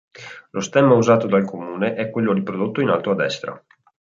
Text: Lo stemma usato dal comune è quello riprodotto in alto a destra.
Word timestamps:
Lo 0.51 0.61
stemma 0.61 0.95
usato 0.95 1.27
dal 1.27 1.45
comune 1.45 1.93
è 1.93 2.09
quello 2.09 2.33
riprodotto 2.33 2.81
in 2.81 2.89
alto 2.89 3.11
a 3.11 3.15
destra. 3.15 3.65